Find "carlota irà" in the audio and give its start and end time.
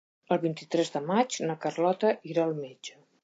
1.67-2.47